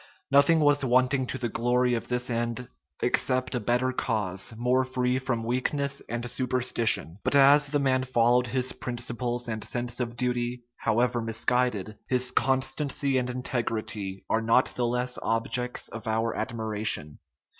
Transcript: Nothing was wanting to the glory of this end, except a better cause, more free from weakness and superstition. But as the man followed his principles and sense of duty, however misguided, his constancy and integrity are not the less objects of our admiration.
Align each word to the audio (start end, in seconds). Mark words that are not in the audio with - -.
Nothing 0.31 0.59
was 0.61 0.83
wanting 0.83 1.27
to 1.27 1.37
the 1.37 1.47
glory 1.47 1.93
of 1.93 2.07
this 2.07 2.31
end, 2.31 2.67
except 3.03 3.53
a 3.53 3.59
better 3.59 3.91
cause, 3.93 4.51
more 4.57 4.83
free 4.83 5.19
from 5.19 5.43
weakness 5.43 6.01
and 6.09 6.27
superstition. 6.27 7.19
But 7.23 7.35
as 7.35 7.67
the 7.67 7.77
man 7.77 8.01
followed 8.01 8.47
his 8.47 8.73
principles 8.73 9.47
and 9.47 9.63
sense 9.63 9.99
of 9.99 10.15
duty, 10.17 10.63
however 10.75 11.21
misguided, 11.21 11.99
his 12.07 12.31
constancy 12.31 13.19
and 13.19 13.29
integrity 13.29 14.25
are 14.27 14.41
not 14.41 14.73
the 14.73 14.87
less 14.87 15.19
objects 15.21 15.87
of 15.87 16.07
our 16.07 16.35
admiration. 16.35 17.19